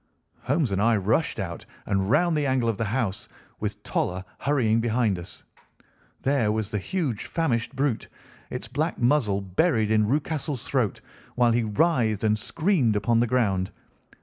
[0.41, 3.27] Holmes and I rushed out and round the angle of the house,
[3.59, 5.43] with Toller hurrying behind us.
[6.23, 8.07] There was the huge famished brute,
[8.49, 11.01] its black muzzle buried in Rucastle's throat,
[11.35, 13.69] while he writhed and screamed upon the ground.